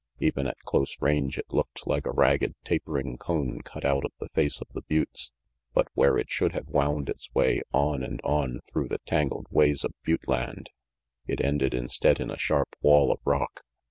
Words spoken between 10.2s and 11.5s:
land, it